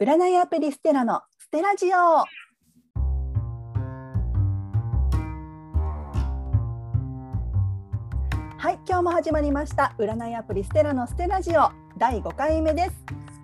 [0.00, 1.90] 占いアプリステラのステラジオ。
[1.90, 2.24] は
[8.70, 9.96] い今日も始まりました。
[9.98, 11.70] 占いアプリステラのステラジオ。
[11.98, 12.90] 第5回目です。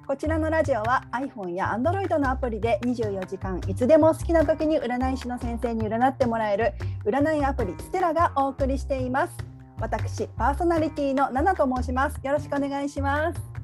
[0.06, 6.75] こちらのラジオは iPhone や Android のアプリで24時間いつでも好きな時に占い師の先生に占ってもらえる
[7.05, 9.37] 占いアプリステラがお送りしています。
[9.81, 12.21] 私パーソナリティのナナと申します。
[12.23, 13.63] よろしくお願いします。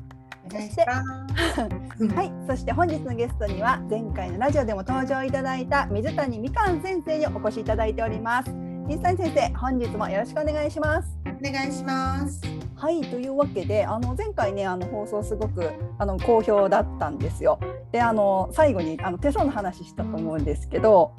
[0.51, 0.85] そして。
[2.15, 8.51] はい、そして本日のゲストには前回のラジオでも登場いただいた水谷みかん先生にお越しいただいております。
[8.87, 11.19] 水谷先生本日もよろしくお願いします。
[11.27, 12.41] お願いします。
[12.81, 17.61] はいというわけであの前回ねあの放送すごくあの好評だったんですよ
[17.93, 21.15] であの最後にあの手相の話したと思うんですけど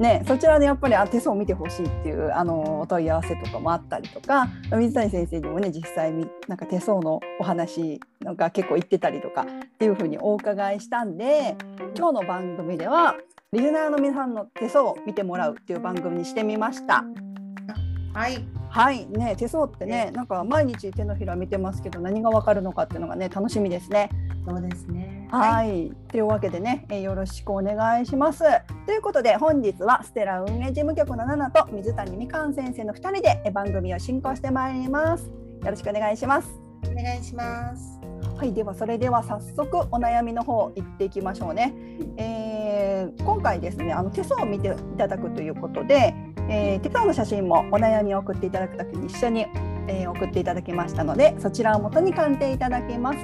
[0.00, 6.10] ね、そちらでやっぱりあ手相を見てほしいっていうあのお問い合わせとかもあったりとか水谷先生にもね実際
[6.48, 11.54] なんか手相のお話が結構言ってたりとかっていうふうにお伺いしたんで
[11.98, 13.16] 今日の番組では
[13.52, 17.04] リスナーの皆さんの手相を見てもらうっていう番組にしてみました。
[18.12, 24.10] はいはいね手相ってねなんか毎日手のひら見てますけど何がわかるのかっていうのがね楽しみですね。
[24.48, 28.42] そうですねはい、というわけでね、えー、よろしくお願いします。
[28.86, 35.26] ということで本日はステラ運営事務局のナナと水谷みかん先生の2人で番組を進行してまいります。
[35.26, 36.48] よろしくお願いします。
[36.90, 38.00] お願いします。
[38.36, 41.74] はい、ではそれでは早速お悩みの方行っていきましょうね。
[42.16, 46.14] えー、今回ですね、あの手相を見ていただくということで、
[46.48, 49.46] えー、手相の写真もお悩みを送っていただくときに一緒に、
[49.88, 53.18] えー、送っていただきましたので、そちらを元に鑑定いただきます。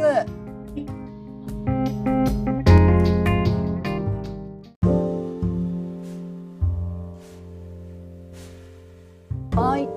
[9.59, 9.89] はい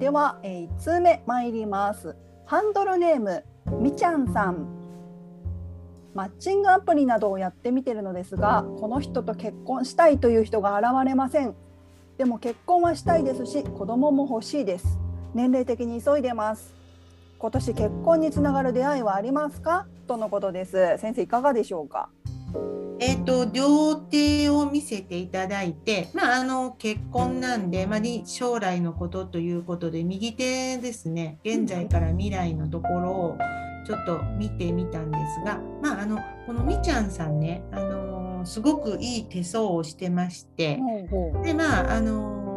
[0.00, 2.16] では、えー、1通目参ります。
[2.46, 3.44] ハンドルネーム
[3.80, 4.78] みちゃんさん。
[6.14, 11.54] マッチングアプリなどをやってみてるのですが、この人と結婚したいという人が現れません。
[12.18, 14.98] でも結婚はしたいですし、子供も欲しいです。
[15.34, 16.74] 年齢的に急いでます。
[17.38, 19.86] 今年結婚につながる出会いはありますか？
[20.08, 20.98] とのことです。
[20.98, 22.08] 先生いかがでしょうか？
[22.98, 33.38] えーと、両手を見せていただいて、まあ、あの結婚なんで、まあ、将来のことということで右手ですね現在から未来のところを
[33.86, 40.80] ちょっと見てみたんですが、まあ、あのこのみちゃんさんね、あのすごくいい手相をしてまして
[41.44, 42.48] でまああの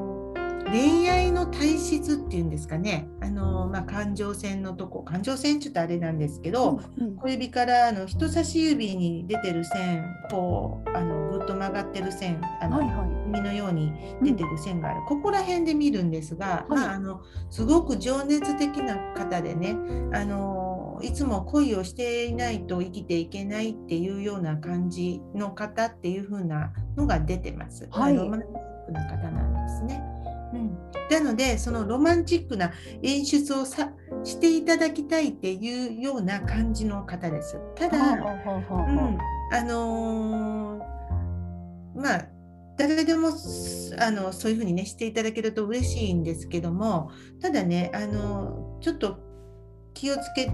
[0.71, 3.09] 恋愛の体質っていうんですかね。
[3.19, 13.05] あの、まあ、感情線のとこ感情線ちょっとあれなんですけど、うんうん、小指からあの人差し指に出てる線こうあのぐっと曲がってる線あの、はいは
[13.37, 13.91] い、のように
[14.21, 19.75] 出てる線がある、うん、ここら辺で見るんですが、はい、まあ、あのすごく情熱的な方でね
[20.13, 20.60] あの
[21.01, 27.87] いつも恋をしていないと生きていけないっていうような感じの方っていう風なのが出てます。
[27.91, 30.03] はい、ロマンチックな方なんですね。
[30.53, 30.77] うん、
[31.09, 33.91] なのでそのロマンチックな演出をさ
[34.23, 37.57] していただきたいっていうような感じの方です。
[37.75, 39.17] ただ、うん、
[39.53, 42.27] あのー、まあ
[42.77, 43.29] 誰でも
[43.99, 49.19] あのそういうふうにねしていただけると嬉しいんですけどもただねあのちょっと
[49.93, 50.51] 気をつけ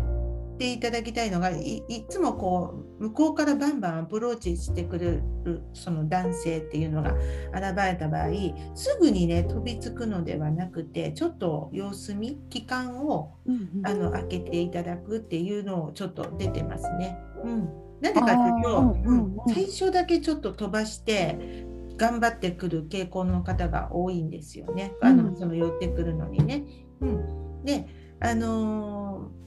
[0.58, 7.14] ていただきたいのがいつもこう向こうからバンバンアプローチしてくれるその男性っていうのが
[7.54, 8.28] 現れた場合
[8.76, 13.36] すぐにね飛びつくのではなくてちょっと様子見期間を、
[13.84, 17.18] あの開けていただくっていうのをちょっと出てますね。
[17.44, 17.70] うん、
[18.02, 21.66] なんでかというと、うん、最初だけちょっと飛ばして
[21.98, 24.94] 頑張ってくる傾向の方が多いんですよね。
[25.02, 26.64] あのその寄ってくるのにね。
[27.02, 27.88] うん、で
[28.20, 29.47] あのー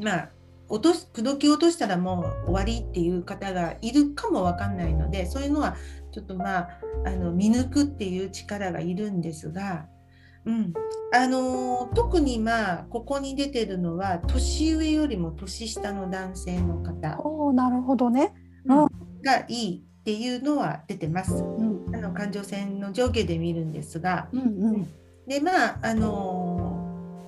[0.00, 0.28] まあ
[0.68, 5.76] 落とし口説き落としたらもう終わりっていう方がいるかもわかんないのでそういうのは
[6.12, 6.68] ちょっとまあ
[7.04, 9.86] あの見抜くっていう力がいるんですが、
[10.44, 10.72] うん。
[11.14, 17.20] あの特にまあここに出てるのは年上よりも年下の男性の方。
[17.20, 18.34] おなるほどね、
[18.64, 18.88] うん、
[19.22, 21.34] がいいっていうのは出てます。
[21.34, 24.44] うん、あの感情線の上下で見るんですが、うんう
[24.78, 24.88] ん、
[25.26, 26.51] でまああの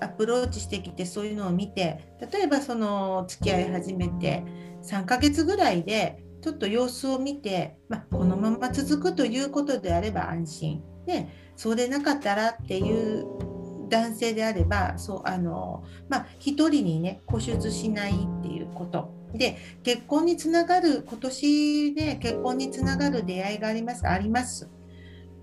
[0.01, 4.45] アプローチしてきてそういうのを見て例えばその付き合い始めて
[4.83, 10.83] 3ヶ月ぐらいでちょっと様子を見て、まあ、このまま続くということであれば安心。
[11.07, 13.27] でそうでなかったらっていう
[13.89, 19.13] 男性であればそうあの、まあ、1人にね固執しないっていうこと。
[19.35, 24.69] で結婚につながる今年で結婚につながる出会いがありますあります。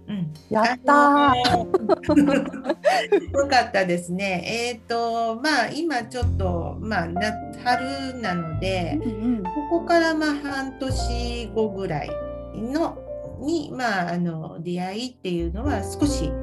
[0.08, 1.62] うん、やったー。
[3.38, 4.44] よかったですね。
[4.46, 7.32] えっ、とまあ今ちょっとまあな
[7.64, 12.10] 春なのでうんここからまあ半年後ぐらい
[12.56, 12.98] の
[13.40, 16.34] にまああの出会いっていうのは少しあ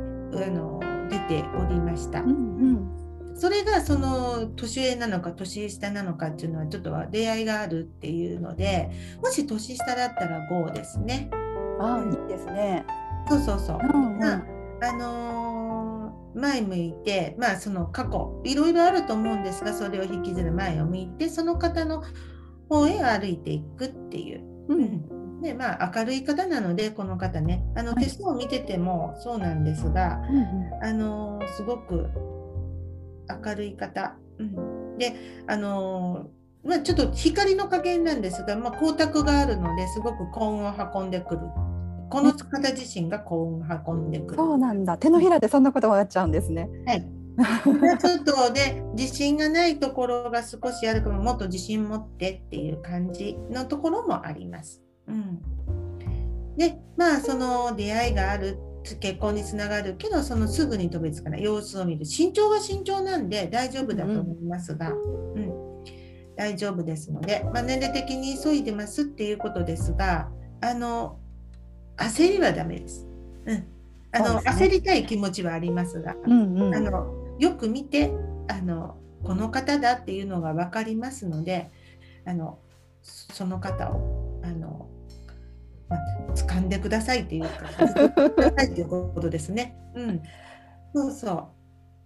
[0.50, 2.28] の出ておりましたうん。
[2.28, 2.98] うん
[3.38, 8.90] それがその年上なのか年下なのかっていうのはちょっと出会いがあるっていうので
[9.22, 11.30] もし年下だったら5ですね。
[11.80, 12.84] あいいですね。
[13.28, 13.78] そうそうそう。
[13.82, 14.42] うんうんまあ
[14.80, 15.78] あのー
[16.34, 22.02] 前向いて、まあ、その過去いろいろあると思うんですがそれを引きずる前を向いてその方の
[22.68, 24.44] 方へ歩いていくっていう。
[24.68, 32.08] ううんんでまあ、明るい方なのでこの方ねあのはい手相を見ててもそうなんですが、うんあのーすごく
[33.44, 34.16] 明るい方。
[34.38, 35.14] うん、で
[35.46, 41.40] あのーまあ、ちょっと光の加減なんですが、まあ、光沢があるのですごく幸運を運んでくる。
[42.10, 44.36] この方自身が幸運を運んでくる。
[44.36, 44.98] そうなんだ。
[44.98, 46.68] 手のひらでそんなことがやっちゃうんですね。
[46.86, 47.06] はい。
[47.38, 54.82] ちょっとで自信がないところが少しあるかももっと自信持ってっていう感じのところもあります。
[55.06, 55.40] うん、
[56.56, 58.58] でまあその出会いがある
[59.00, 65.68] 結婚につながるけどそのすぐに飛びつかない様子を見る身長は身長なんで大丈夫だと思いますが、うん
[66.38, 71.18] 大丈夫ですので、まあ、年齢的に急いでますっていうことですがあの
[71.98, 73.06] 焦りはダメです。
[73.46, 73.66] うん
[74.10, 76.74] あのね焦りたい気持ちはありますが、うんうん。
[76.74, 78.10] あのよく見て
[78.48, 81.70] あのこの方だっていうのが分かりますので
[82.24, 82.58] あの
[83.02, 84.88] その方をあの、
[85.88, 89.76] まあ、掴んでくださいっていうか 掴んでくださいっていうことですね。
[89.94, 90.22] うん、
[90.94, 91.57] そうそう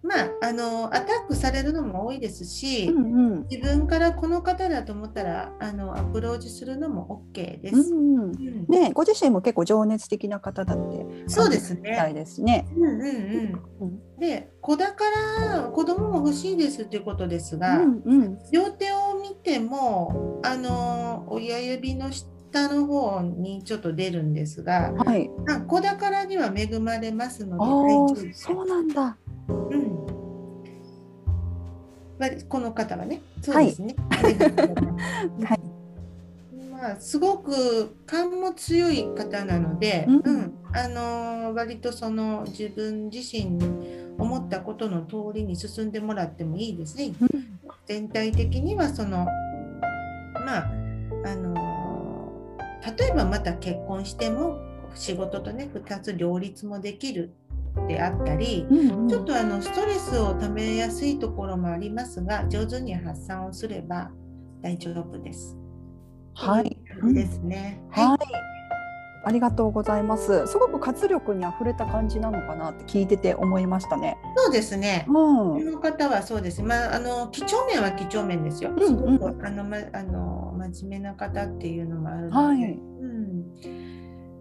[0.03, 3.47] まああのアタックされるのも多いですし、うんうん。
[3.49, 7.75] 自分からこの方だと思ったらあのアプローチするのも OK です。
[7.75, 8.23] うんうん。
[8.23, 11.05] うんね、ご自身も結構情熱的な方だって。
[11.27, 12.11] そうですね。
[12.13, 12.67] ですね。
[12.75, 15.03] うんうんうんうんで子だか
[15.49, 18.39] ら子供も欲しいですということですが、うんうん。
[18.51, 25.29] 両手を見てもあの親指の下の方にちょっと出るんですがはい。
[25.49, 29.17] あ子宝には恵まれますのでそうなんだ。
[29.47, 30.05] うん。
[32.19, 33.21] まあこの方はね。
[33.41, 33.95] そうですね。
[35.43, 35.59] はい。
[36.71, 40.21] まあ、すごく勘も強い方なので、うん。
[40.23, 40.53] うん。
[40.73, 47.13] あの割とその自分自身に思ったことの通りに進んでもらってもいいですね。
[47.21, 47.29] うん。
[47.85, 49.27] 全体的にはその
[50.45, 50.71] まあ
[51.25, 52.63] あの
[52.97, 54.59] 例えばまた結婚しても
[54.95, 57.33] 仕事とね2つ両立もできる
[57.87, 64.11] であったり、うんうんちょっとあのストレスをためやすいところもありますが上手に発散をすれば
[64.61, 65.57] 大丈夫です。
[66.35, 66.77] はい。
[67.11, 67.81] いですね。
[67.91, 68.53] はい。
[69.25, 70.47] ありがとうございます。
[70.47, 74.17] すごく活力に溢れた感じなのかなって聞いてて思いましたね。
[74.35, 75.05] そうですね。
[75.07, 75.13] うん。
[75.13, 76.61] この方はそうです。
[76.61, 78.71] まあ、あの几帳面は几帳面ですよ。
[78.71, 83.92] うんうんすごくあの、ま、あの真面目な方っていうのもあるので、はいうん、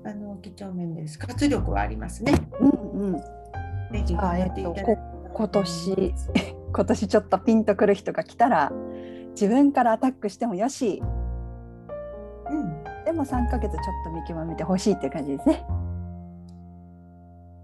[0.04, 1.18] あの几帳面です。
[1.18, 2.32] 活力はありますね。
[2.60, 2.70] うん
[3.14, 3.16] うん。
[3.16, 3.22] ぜ
[3.92, 4.98] ひっと頑張っていただけたら
[5.34, 6.14] 今年
[6.72, 8.72] 今年ちょっとピンとくる人が来たら
[9.30, 11.02] 自分からアタックしてもよし
[12.50, 15.64] うん、でも3ヶ月ちょっと見極めてほしいっていう感じですね。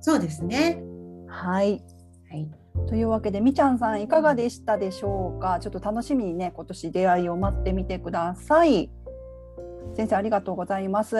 [0.00, 0.82] そうですね。
[1.26, 1.82] はい
[2.30, 2.48] はい。
[2.86, 5.58] というわけでみちゃんさんいかがでしたでしょうか？
[5.60, 8.90] ちょっと楽しみにね今年出会いを待ってみてください。
[9.94, 11.16] 先生ありがとうございます。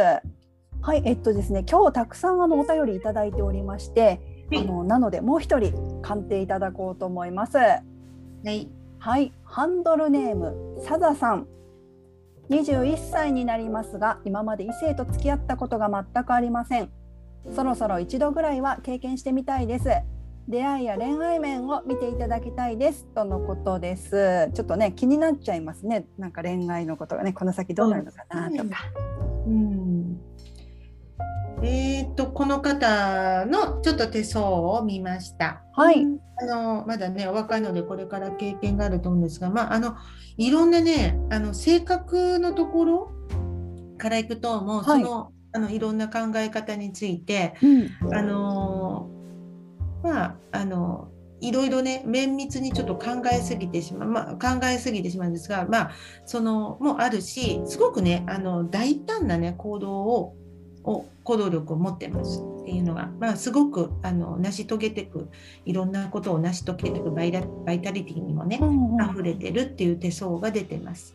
[0.83, 4.21] はいえっとですね今日たくさんあのお便りいただいておりまして
[4.57, 7.59] あのなのでもう一人鑑定いただこうと思います。
[7.59, 7.83] は
[8.45, 8.69] い。
[9.01, 11.47] はい、ハンドルネームサザさん。
[12.51, 16.91] 21歳になりますが、今まで異性と付き合ったことが全くありません。
[17.55, 19.89] そろそろ一度ぐらいは経験してみたいです。
[20.49, 24.51] 出会いや恋愛面を見ていただきたいですとのことです。
[24.55, 26.07] ちょっとね気になっちゃいますね。
[26.19, 28.77] なんか恋愛のことがねこの先どうなるのかなとか。
[29.47, 29.78] うん。
[31.63, 35.63] えっ、とこの方のちょっと手相を見ました。
[35.75, 36.03] はい。
[36.03, 39.97] うんあのまだねお若いのでこれから経験があると思うんですが、まああの
[40.37, 43.11] いろんなねあの性格のところ
[43.99, 44.85] からいくともう。
[44.85, 47.67] その、あのいろんな考え方についてう
[48.11, 49.09] ん、あの
[50.03, 51.11] まああの
[51.41, 55.91] いろいろね綿密にちょっと考えすぎてしまう、まあ、考えすぎてしまうんですがまあ
[56.27, 60.37] そのもあるしすごくねあの大胆なね行動を
[60.89, 65.29] を行動力を持ってますっていうのが、まあ、すごくあの成し遂げていく
[65.67, 71.15] いろんなことを成し遂げていくバイラバイタリティにもねうんうん溢れてるっていう手相が出てます。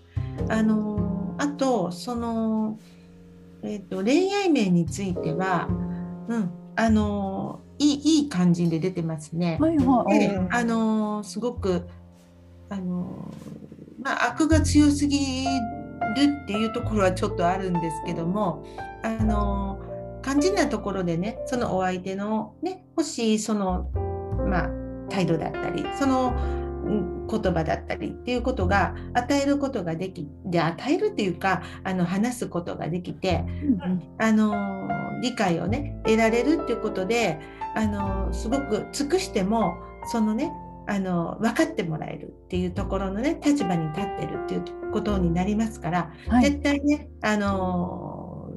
[0.50, 2.78] あのあとその、
[3.64, 5.68] えー、と恋愛面については、
[6.28, 9.58] うん、あのいいいい感じで出てますね。
[9.60, 10.20] はいはい。
[10.20, 11.88] であのすごく
[12.70, 13.32] あの
[14.02, 15.46] まあ悪が強すぎ
[16.16, 18.66] るっていうところはちょっとあるんですけども
[19.04, 19.80] あの
[20.24, 23.92] 肝心なところでねそのお相手のねもしその
[24.48, 24.70] まあ
[25.10, 26.34] 態度だったりその
[26.86, 34.90] うん言葉だったりっていうことが与えることができで与えるっていうかあの話すことができてうんあの
[35.22, 37.40] 理解をね得られるっていうことで
[37.76, 39.76] あのすごく尽くしても
[40.12, 40.52] そのね
[40.88, 46.44] あの分かってもらえるっていうところのね立場に立ってるっていうことになりますから、はい。
[46.44, 48.50] 絶対ねあの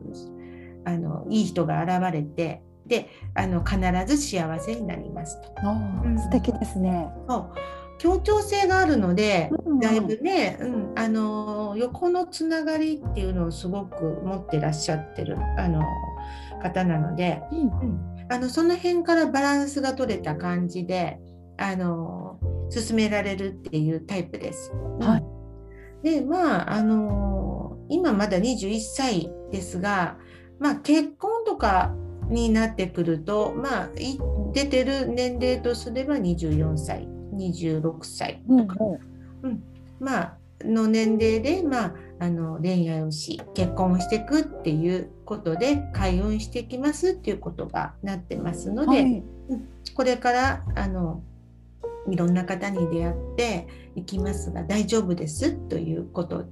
[0.85, 5.53] あのいい人が現れてであの必ず幸せになりますと。
[5.57, 7.09] あー素敵ですね。
[7.29, 7.53] そう
[7.99, 15.83] 協調性があるので、うんだいぶね、うん、あの横のつながりっていうのをすごく持ってらっしゃってるあの
[16.63, 21.21] 方なので、うんうんあのその辺からバランスが取れた感じで
[21.59, 22.39] あの
[22.71, 24.73] 進められるっていうタイプです。
[25.01, 25.25] はい。
[26.03, 30.19] でまああの今まだ21歳ですが、
[30.59, 31.95] まあ、結婚とか
[32.29, 34.19] になってくると、まあ、い
[34.53, 38.81] 出てる年齢とすれば24歳26歳うんとか、
[40.01, 49.23] まあの年齢で、まあ、あの恋愛をし結婚をしていくっていうことで開運していきますっていうことがなってますので、はい。
[49.95, 51.23] これからあの
[52.11, 56.45] いろんな方に出会っていきますが大丈夫ですということが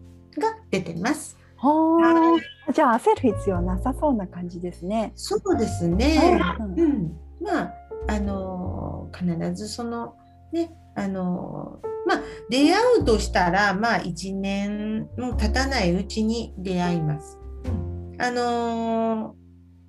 [0.70, 1.38] 出てます。
[1.56, 2.72] はあ。
[2.72, 5.12] じゃあ焦る必要なさそうな感じですね。
[5.14, 6.38] そうですね。
[6.40, 7.74] はいうん、まあ
[8.08, 10.14] あの必ずその
[10.52, 12.20] ねあのまあ
[12.50, 17.38] 出会うとしたらまあ1年も経たないうちに出会います。
[17.64, 19.34] うんあの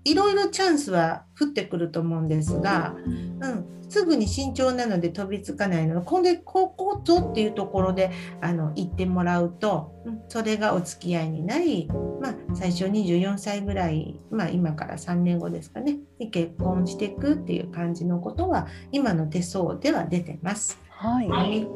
[0.06, 2.96] いろいろチャンスは降ってくると思うんですが、
[3.42, 11.88] うん、すぐに慎重なので飛びつかないのでこれここぞっていうところであの行ってもらうと、うんそれがお付き合いになり、
[12.20, 20.80] まあ、最初24歳ぐらい、まあ、今から3年後ですかねに結婚していくっていう感じのことは今の手相では出てます。
[20.90, 21.30] はい。
[21.30, 21.68] はい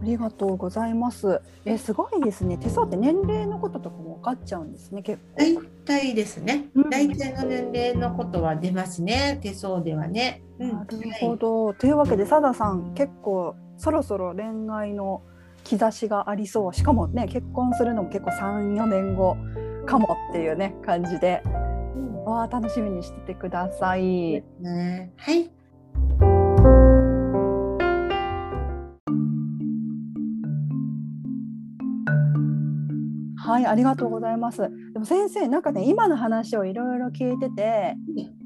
[0.00, 1.42] ありがとうございます。
[1.66, 2.56] えすごいですね。
[2.56, 5.02] 手相って年齢のこととかも分かっちゃうんですね。
[5.02, 5.62] 結構。
[5.84, 10.42] 大体ですねうん大体の年齢のことは出ますね手相ではね。
[10.58, 11.74] うんなるほど。
[11.74, 15.22] というわけでサダさん結構そろそろ恋愛の
[15.64, 16.74] 兆しがありそう。
[16.74, 19.36] しかもね結婚するのも結構3、4年後
[19.86, 21.48] かもっていうね感じで、う
[21.98, 24.44] んわあ楽しみにしててください。
[24.60, 25.50] ねはい
[33.50, 34.62] はい、ありがとうございます。
[34.92, 37.96] でも先生なんかね今の話をいろいろ聞いてて。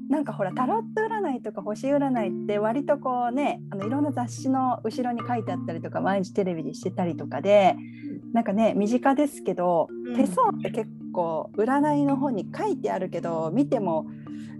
[0.07, 7.75] なんかほらタロット占いとか星占いって割とこうねあのいろんな雑誌の後ろに書いてあったりとか毎日テレビでしてたりとかで
[8.31, 14.05] なんかね身近ですけど、うん手相って結構占いの本に書いてあるけど見ても、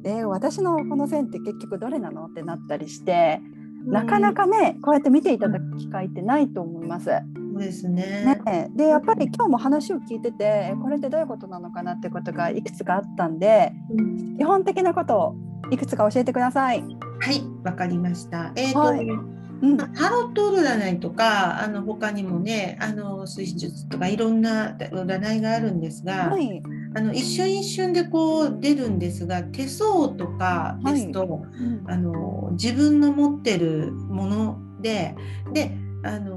[0.04, 3.40] えー私のこの線って結局どれなのってなったりして、
[3.86, 7.12] なかなかねこうやって見ていただく機会ってないと思います。
[7.56, 8.38] そうですね。
[8.46, 14.38] ね、でやっぱり今日も話を聞いててえこれってどういうことなのかなってことがいくつかあったんでうん。
[14.38, 15.36] 基本的なことを
[15.72, 16.82] いくつか教えてください。
[16.82, 18.52] はい、わかりました。
[18.58, 19.08] えっ、と、はい。
[19.08, 26.62] うん、タロット占いとか、あの他にもね、あの水術とかいろんな占いがあるんですが、はい、
[26.94, 31.84] あの一瞬一瞬でこう出るんですが、手相とかですと、うん。
[31.88, 35.16] あの自分の持ってるもので、
[35.54, 35.72] で、
[36.04, 36.36] あの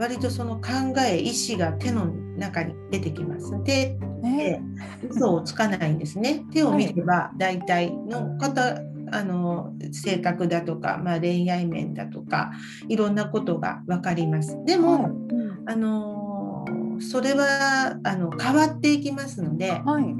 [0.00, 2.06] 割とその考え意思が手の
[2.38, 3.52] 中に出てきます。
[3.64, 4.62] で、ね
[5.08, 6.42] 嘘をつかないんですね。
[6.52, 8.80] 手を見れば大体の方、
[9.12, 12.52] あの性格だとか、まあ、恋愛面だとか
[12.88, 14.56] いろんなことが分かります。
[14.64, 16.16] でも、はいうんあの
[17.00, 20.14] それはあの変わっていきますので、はい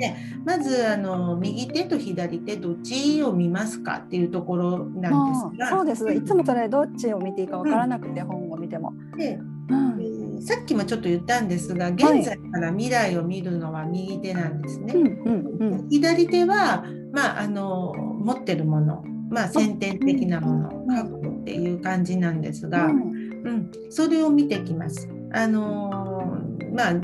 [0.46, 8.94] まずあの右手と左手どっちを見ますかっていうところなんまですが、あそうですいつもそれどっちを見ていいかわからなくて、本を見ても。
[9.16, 9.38] で
[9.70, 14.94] うんえーさっきもちょっと言ったんですが現在から未来を見るのは右手なんですね。
[14.94, 25.08] うんうんうん左手は、まあ、あの持ってるもの、まあ、先天的なものうん過去っていう感じなんですが、うんうん、それを見てきます。
[25.32, 26.94] あのーまあ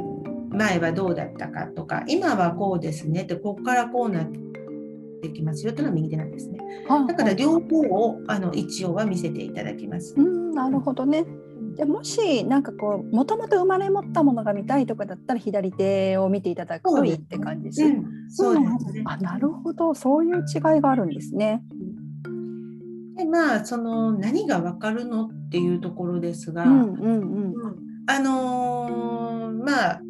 [0.56, 4.30] 前はどうだったかとか今はこうですねってここからこうなっ
[5.22, 6.58] てきますよというのは右手なんですね。
[6.88, 10.14] はいだから両方をあの一応は見せていただきます。
[10.16, 11.26] うんなるほどね。
[11.76, 17.82] じゃもしなんかこうもともと生まれ持ったものが見たいとかだったら左手を見ていただくといいって感じです。
[17.84, 19.02] うん、そうですね。
[19.04, 19.94] あなるほど。
[19.94, 21.62] そういう違いがあるんですね。
[23.16, 27.20] でまあその何がわかるのっていうところですが、うんうん。
[27.20, 27.76] うん。
[28.06, 30.00] あのーまあ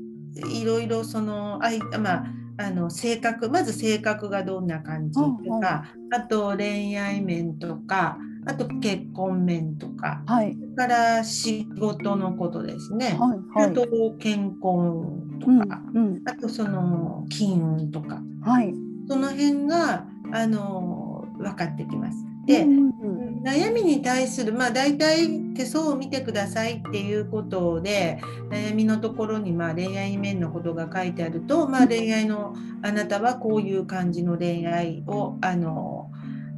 [0.52, 2.24] いろいろそのあいまあ
[2.58, 5.26] あの性格まず性格がどんな感じと
[5.60, 6.14] か、うんうん。
[6.14, 10.22] あと恋愛面とかあと結婚面とか。
[10.26, 10.54] はい。
[10.54, 13.70] それから仕事のことですね、はいはい。
[13.70, 13.86] あと
[14.18, 16.22] 健康とうんか、うん。
[16.24, 18.22] あとその金運とか。
[18.42, 18.72] はい。
[19.08, 22.24] その辺があの分かってきます。
[22.46, 23.26] で、うんうん。
[23.46, 35.95] 悩みに対するまあ大体手相を見てくださいっていうことで悩みのところにまあ恋愛面のことが書いてあると、まあ、恋愛のあなたはこういう感じの恋愛をあの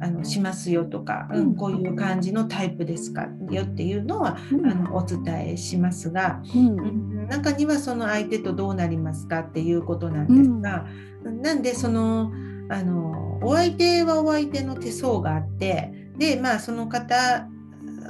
[0.01, 6.79] あのしますよとか、うん、こういう感じのタイプですかよっていうのはあのお伝えしますが、うん。
[6.79, 10.87] うん中にはその相手とどうなりますかっていうことなんですが、
[11.23, 12.31] なんでその
[12.69, 17.47] あのお相手はお相手の手相があってでまあその方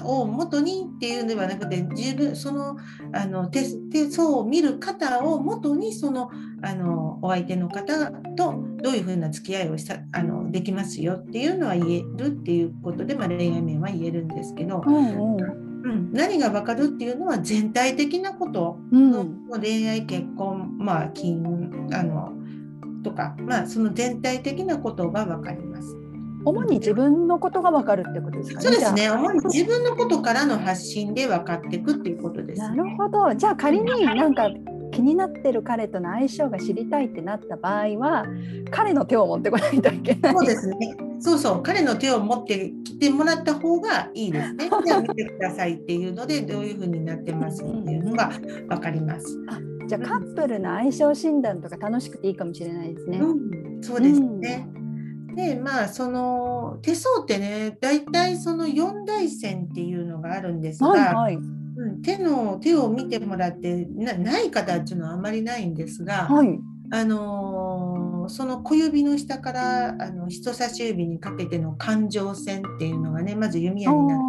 [0.05, 2.77] を元にっていうのではなくて自分その
[3.13, 6.29] あの手手相を見る方を元にその
[6.61, 15.69] あのお相手の方とどういうふうな付き合いをしたあのできますよっていうのは言えるっていうことで、まあ、恋愛面は言えるんですけど、うんうん。
[15.81, 18.77] うん、何が分かるっていうのは全体的なこと。
[18.91, 19.11] うん。
[19.11, 22.33] の恋愛結婚まあ金運あの
[23.03, 25.95] とか、まあ、その全体的なことが分かります。
[26.45, 28.65] 主に自分のことがわかるってことですかね？
[28.65, 32.61] そうですじね主に自分のことからの発信で分かっていくっていうことです。
[32.61, 32.67] ね。
[32.69, 33.33] なるほど。
[33.35, 34.49] じゃあ仮になんか
[34.91, 38.25] 気になってる彼との相性が知りたいってなった場合は、
[38.71, 40.33] 彼の手を持ってこないといけない。
[40.33, 40.77] そうですね。
[41.19, 44.69] そうそう、彼の手を持ってきてもらった方がいいですね。
[44.85, 48.31] じゃあ見てくださいっていうので、どういうふうになってますっていうのが
[48.69, 49.37] 分かります。
[49.87, 53.19] じゃあカップルの相性診断とか楽しくていいかもしれないですね。
[53.19, 54.67] うん、そうですね。
[55.39, 66.59] で、まあ、その手相ってね、大体その四大線っていうのがあるんですが、はいはいうん、手の手を見てもらってなない方っていうのはあんまりないんですが、はい。
[66.91, 74.21] あのーその小指の下からあの人差し指にかけての感情線っていうのがねまず弓矢になる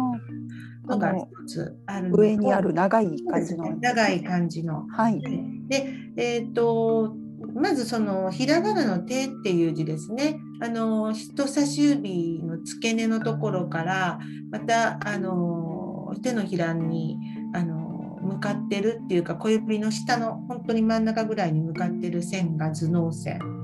[0.87, 3.63] のが一つある上にある長い感じの。
[3.65, 4.87] ね長い感じの。
[4.87, 5.21] はい。
[5.67, 7.15] で、えー、と
[7.53, 10.39] まずそのひらがなの手っていう字ですね。
[10.61, 14.19] あの人差し指の付け根のところから
[14.51, 17.17] またあの手のひらに
[17.53, 23.60] あの向かってるっていうか小指の下の本当に真ん中ぐらいに向かってる線が頭脳線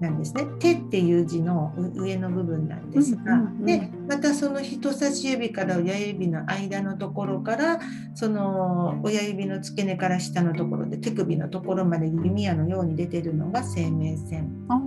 [0.00, 0.44] なんですね。
[0.60, 7.78] 手っていう字のう上の部分なんですが、うんうんうんでまたその人差し指から親指の間のところから
[8.14, 14.78] その親指の付け根から下のところで手首のところまで弓矢のように出てるのが生命線あ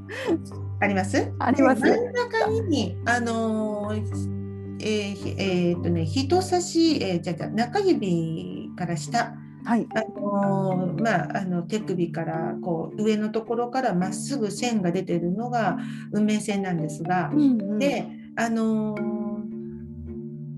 [0.81, 9.87] あります ありますで真ん中にあのーえーひえーっとね人差し、えー、じゃあじゃあ中指から下はい。
[9.93, 15.77] あのーまあ、あの手首からこう上のところからまっすぐ線が出てるのが
[16.11, 19.49] 運命線なんですが、うんうん、で、あのー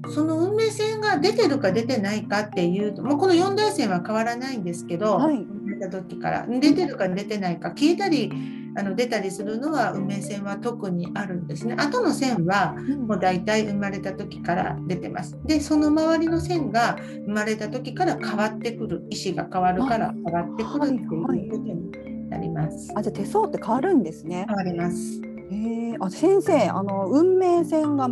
[0.10, 5.46] その運命線が出てるか出てないかっていうともうこの4大線は変わらないんですけど、はい。
[5.68, 6.48] 出た時から。
[6.48, 8.32] 出てるか出てないか消えたり
[8.78, 11.76] あの出たりするのは運命線は特にあるんですね。
[11.78, 15.38] 後の線はうんもう大体生まれた時から出てます。
[15.46, 22.92] で、その周りの線が生まれた時から変わってくる、意思が変わるから変わってくるっていうことになります。
[22.96, 24.46] あじゃあ手相って変わるんですね。
[24.48, 25.22] 変わります。
[25.50, 25.96] へえ。
[26.00, 28.08] あ先生あの運命線が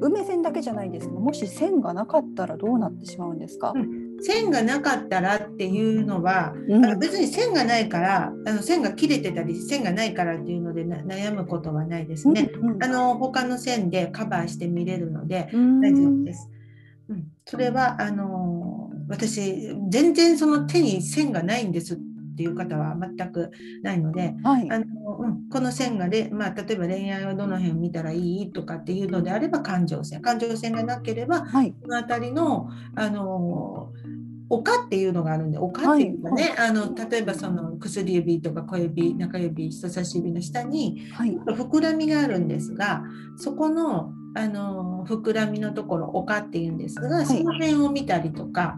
[0.00, 3.72] 運命線だけじゃないですけどもし線がなかったらどうなってしまうんですか？
[4.22, 6.84] 線がなかったらっていうのは、うん。
[6.84, 12.50] あの別に線がないから、あの線が切れてたり、線がないからっていうのでな悩むことはないですね。
[12.60, 15.80] うんあの他の線でカバーして見れるのでうん。
[15.80, 16.50] 大丈夫です。
[17.08, 21.98] うん、それはあの私全然その手に線がないんですっ
[22.36, 23.50] ていう方は全く
[23.82, 24.70] ないので、はい。
[24.70, 24.84] あの
[25.18, 31.72] うん、この線がで、まあ、例えば恋愛はどの辺を見たらいいとかっていうのであれば感情線感情線がなければはい。
[31.72, 33.92] この辺りのあの
[34.48, 41.36] 丘っていうのがあるんで丘っていうかね、あの例えばその薬指とか小指中指人差し指の下にはい。
[41.36, 43.02] 膨らみがあるんですが
[43.36, 48.76] そこのあの膨らみのところ丘っていうんですが、いその辺を見たりとか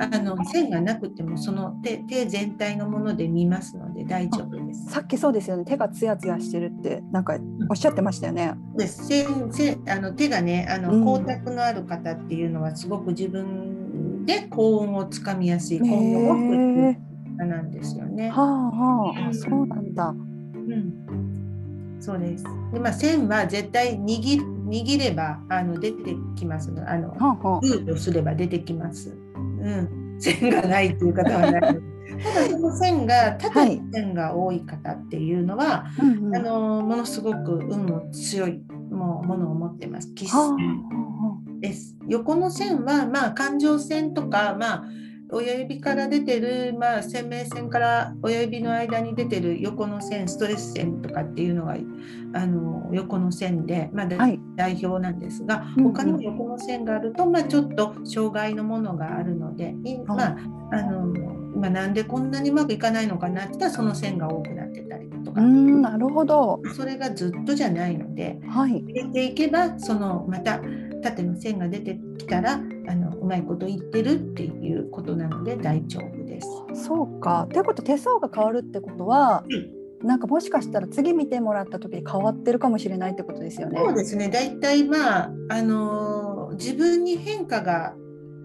[0.00, 4.90] あの線がなくてもその手手全体のもので見ますので大丈夫です。
[4.90, 7.38] さっきそうですよね手がツヤツヤしてるってなんか
[7.70, 8.52] おっしゃってましたよね。
[8.76, 18.28] です線線あの手がねあうんの光沢のある方っていうのはすごく自分で高音をつかみやすい高音を吹くっていう方なんですよね。
[18.28, 20.08] はあはあ、あそうなんだ。
[20.08, 22.44] うん、そうです。
[22.74, 26.88] で、まあ、線は絶対握握ればあの出てきますの。
[26.88, 27.10] あの
[27.60, 29.10] グーとすれば出てきます。
[29.10, 31.60] うん、線がないっていう方はない。
[32.22, 40.12] ただその線が縦に線が多い方っていうのは、うんうんあのものすごく運も強いもうものを持ってます。
[41.60, 41.96] です。
[42.06, 44.84] 横の線はまあ感情線とかまあ
[45.30, 51.76] 親指から出てる、まあ、鮮明線から親指の間に出てる横の線ストレス線とかっていうのが
[52.32, 54.06] あの横の線で、まあ。
[54.56, 60.36] 代表なんですがうんうん他にも横の線があると、まあ、ちょっと障害のものがあるので、いまあ
[60.72, 61.06] あの
[61.56, 66.60] まあ、なんでこんなにうまくいかないのかなって言ったらその線が多くなってたりとか、うーんなるほど。
[66.76, 68.78] それがずっとじゃないのではい。
[68.78, 70.60] 入れていけばそのまた
[71.02, 76.48] 縦の線が出てきたらあのうまいこと言ってるっていうことなので大丈夫です。
[76.86, 77.46] そうか。
[77.52, 79.44] ということ手相が変わるってことは、
[80.02, 83.78] なんかもしかしたら次見てもらった時に変わってるかもしれないってことですよね。
[83.78, 87.94] そうですね大体まあ、あの自分に変化が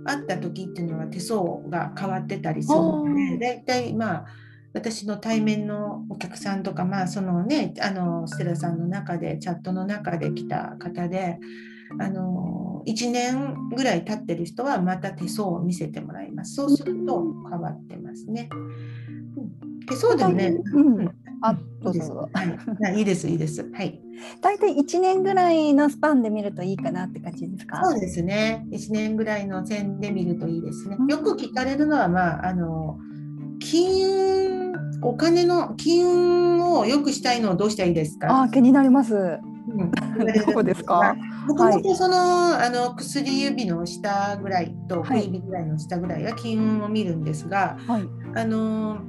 [0.06, 4.26] あった時っていうのは手相が変わってたりするので大体まあ
[4.74, 11.38] 私の対面のお客さんとかまあそのねあのステラさんの中でチャットの中で来た方で
[12.00, 18.50] あの1年ぐらい経ってる人はまた手相を見せてもらいますそうすると変わってますね。
[18.52, 19.52] うん
[19.86, 21.10] 手相でもね、うん。
[21.42, 22.30] あいどいうですぞ
[22.96, 23.70] い、いいですいいです。
[23.74, 24.02] はい。
[24.42, 27.82] 大体一年ぐらいのスパンで見るといいかなって感じですか？
[27.84, 28.66] そうですね。
[28.72, 31.08] 1年ぐらいの線で見るといいですねうん。
[31.08, 32.98] よく聞かれるのは、まあ、あの、
[33.60, 38.44] 金運、お金の金運を良くしたいのをどうしたらいいですか？
[38.44, 39.14] あ気になります。
[39.16, 39.18] う
[39.84, 39.92] ん
[40.48, 41.14] どこですか？
[41.48, 48.04] もともとその、あの薬指の下ぐらいと小指ぐらいの下ぐらいが金運を見るんですが、はい。
[48.36, 49.00] あの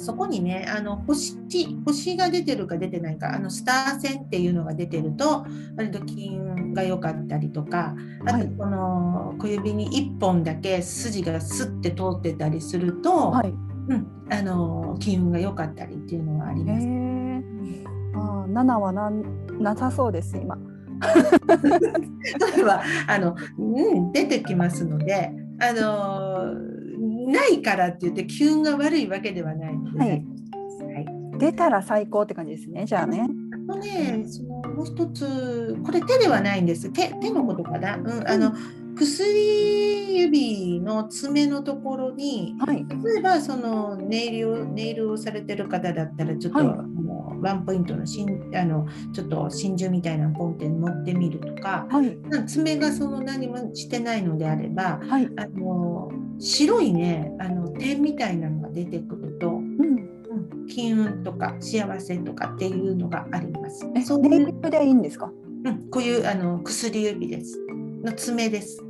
[0.00, 1.36] そこにねあの星
[1.84, 5.44] 星が出てるか出てないかあのスター線っていうのが出てると
[5.76, 7.94] 割と金運が良かったりとか
[8.26, 13.54] あはいとこの小指に1本だけ筋がスッて通ってたりすると、はい。
[13.88, 16.86] うん、あの金運が良かったりっていうのはありへます。
[16.86, 17.84] え。
[18.14, 19.22] あ七はなん
[19.60, 20.56] なさそうです今。
[21.00, 26.54] 例えばあの、うん、出てきますのであの
[27.30, 30.24] ないからって言って機運が悪いわけではないので、はいはい
[31.38, 32.84] 出たら最高って感じですね。
[32.84, 33.26] じゃあね。
[33.70, 36.92] あとね、そのもう一つ、これ手ではないんです。
[36.92, 37.96] 手手のことかな？
[37.96, 38.52] うん、あの
[38.94, 42.84] 薬指の爪のところに、はい。
[43.04, 46.84] 例えばそのネイルをネイルをされてる方だったらちょっと、はいあ
[47.34, 52.18] のワンポイントのしんあのちょっと真珠みたいなのポンって持ってみるとか、はい。
[52.46, 55.28] 爪がその何もしてないのであれば、はい。
[55.36, 59.48] あの白いねあの点みたいなのが出てくると。
[59.50, 59.60] うん。
[59.60, 60.10] うん
[60.72, 63.84] 金運とか幸せとかっていうのがあります。
[63.96, 65.32] え、そういうでいいんですか？
[65.64, 67.58] うん、こういうあの薬指です。
[68.04, 68.80] の爪です。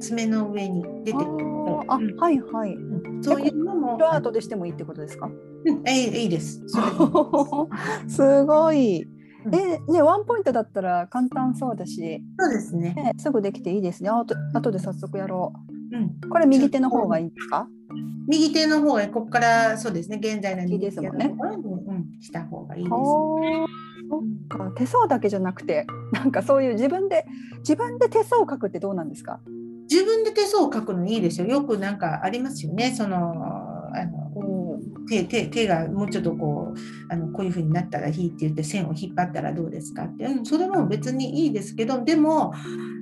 [0.00, 2.72] 爪の上に出てくると、あうんはいはい。
[2.72, 3.54] うんそういう
[4.00, 5.28] アートでしてもいいってことですか？
[5.64, 6.62] うん、えいいいです。
[8.08, 9.02] すごい。
[9.04, 12.94] うんえ、ね、ワンポイントだったら簡単そうだし、そうですね。
[12.94, 14.08] ね、すぐできていいですね。
[14.08, 15.52] あと、後で早速やろ
[15.92, 16.28] うん、う。
[16.30, 17.66] これ右手の方がいいんですか？
[18.28, 20.20] 右手の方へここからそうですね。
[20.22, 22.92] 現在のいいですもんね右手のところに、うん、した方がいいです。
[22.92, 23.68] はあ。
[24.08, 27.26] そっか、手相だけじゃなくて、 なんかそういう自分で、
[27.58, 29.40] 自分で手相を書くってどうなんですか？
[29.90, 31.48] 自分で手相を書くのいいですよ。
[31.48, 32.92] よくなんかありますよね。
[32.96, 33.34] その
[33.94, 34.78] あの
[35.08, 42.52] 手手手がもうちょっとこうあのこういう風になったらいいって言って線を引っ張ったらどうですかって、うん、それも別にいいですけどでも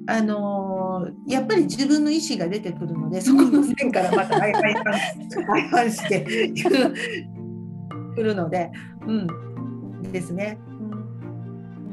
[0.07, 0.81] あのー
[1.27, 6.53] やっぱり自分の意思が出てくるのでそこの線からまた相反して
[8.15, 8.71] くるので、
[9.07, 10.59] うん、ですね。
[10.69, 10.73] う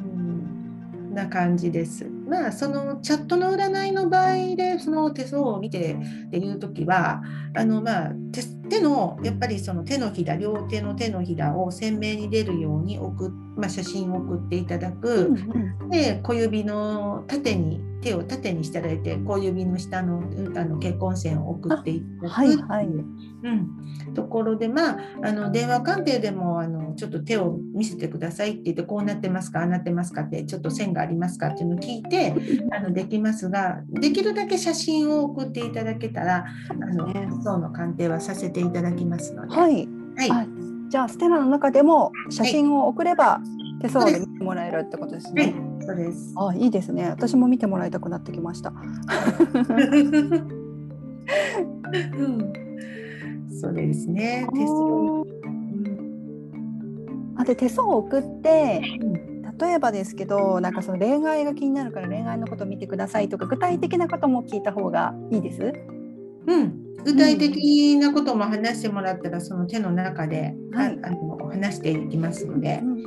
[0.09, 2.05] ん、な感じです。
[2.27, 5.93] まあそのチャットの占いの場合でその手相を見て
[6.27, 7.21] っていう時は
[7.55, 15.35] あのまあ手手のやっぱりその手のひら両手の手のひらを鮮明に出るように送、まあ、写真を送っていただく、
[15.89, 20.21] で小指の縦に手を縦にしていただいて小指の下の
[20.55, 22.87] あの結婚線を送っていただくはいはい。
[23.43, 32.33] うん、ところでまああの電話鑑定でもあのちょっと手を見せてくださいって言ってこうなってますかああなってますかってちょっと線がありますかっていうのを聞いて
[32.71, 37.27] あのできますができるだけ写真を送っていただけたらあのね。
[37.43, 39.55] そうの鑑定はさせていただきますので。
[39.55, 39.87] はい。
[40.17, 40.31] はい。
[40.31, 40.45] あ
[40.89, 43.41] じゃあステラの中でも写真を送れば
[43.81, 46.33] 手相で見てもらえるってことですはいね。、そうです。
[46.37, 47.09] あいいですね。
[47.09, 48.71] 私も見てもらいたくなってきました。
[48.71, 48.73] う
[52.27, 52.53] ん
[53.59, 54.47] そうですね。
[54.53, 55.25] テスト
[57.39, 59.27] あで手相を送ってうん
[59.59, 65.73] 例えばですけどなんかその恋愛が気になるから恋愛のことを見てくださいとか具体的なことも聞いた方がいいです？
[67.07, 70.99] うん、具体的なことも話してもらったら、その手の中で、はい。
[71.03, 72.81] ああの話していきますので。
[72.83, 72.97] う、ん。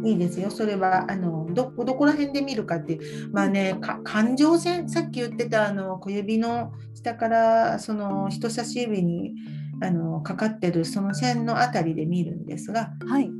[0.00, 0.50] うん、いいですよ。
[0.50, 9.34] それはあのどどこら辺で見るかっていう、まあね、か感情線、さっき言ってたあの小指の下からその人差し指に
[9.82, 13.26] あのかかってるその線のあたりで見るんですが、はい。
[13.26, 13.34] うん。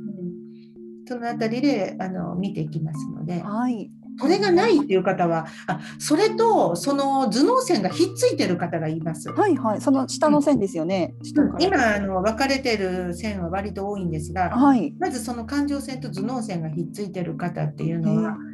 [1.07, 9.29] そのあたりであの見ていきますので、はいそれがないっていう方は、あそれとその頭脳線がひっついてる方がいます。
[9.29, 11.15] はいはいその下の線ですよね。
[11.23, 14.93] 下から今あの分かれてる線は割と多いんですが、はい。
[14.99, 18.51] まずその感情線と頭脳線がひっついてる方っていうのは、うん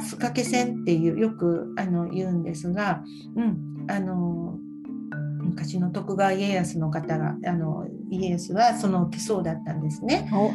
[0.00, 3.04] すかけ線っていうよくあの言うんですが、
[3.36, 4.58] うん、あの
[5.40, 10.28] 昔の徳川家康の方があの家康はその手相だったんですね。
[10.32, 10.50] お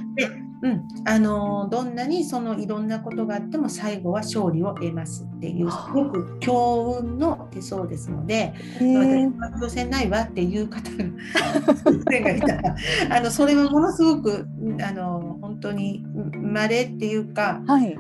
[0.66, 12.76] うん、あのどんなにそのいろんなことがあっても最後は勝利を得ますっていうすごく強運の手相ですので、私感情線ないわっていう方がいたら
[13.16, 14.48] あのそれはものすごく
[14.82, 17.96] あの本当に稀っていうかはい。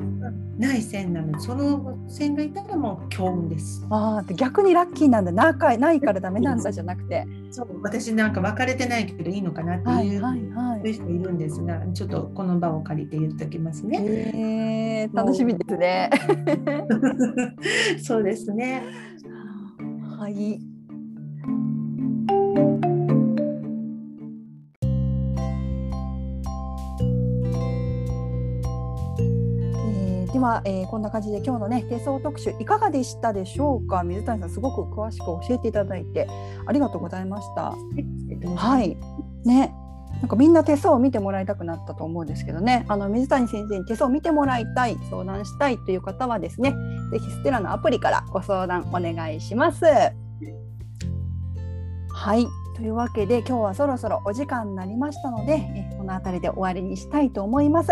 [0.58, 3.86] ない線なのでその線がいたらもう強運です。
[3.90, 7.26] あ逆にラッキーなんだ仲ないからダメなんだじゃなくて。
[7.52, 10.94] そう私なんか別れてないけどいいのかなってはいいう,、はいはい。
[10.94, 14.00] 人いるんですがちょっとこの場を借りて言っておきますね。
[14.02, 16.10] へえ楽しみですね。
[18.02, 18.84] そうですね。
[20.18, 20.75] はい。
[30.46, 34.04] えーでは、えーこんな感じで今日のね手相特集いかがでしたでしょうか？
[34.04, 36.28] 水谷さんすごく詳しく教えていただいて
[36.66, 37.74] ありがとうございました。
[38.56, 38.96] はい。
[39.44, 39.74] ね。
[40.22, 42.86] なんかみんな手相を見てもらいたくなったと思うんですけどね。
[42.88, 46.74] あの水谷先生に手相を見てもらいたい、相談したいという方はですね、
[47.12, 49.84] ぜひステラのアプリからご相談お願いします。
[49.84, 50.12] は
[52.36, 52.48] い。
[52.76, 57.92] というわけで今日はそろそろお時間になりましたので、えこの辺りで終わりにしたいと思います。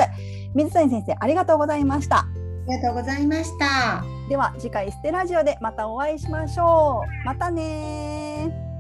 [0.56, 2.26] 水谷先生ありがとうございました。
[2.68, 4.04] ありがとうございました。
[4.30, 7.26] では次回ステラジオでまたお会いしましょう。
[7.26, 8.73] またねー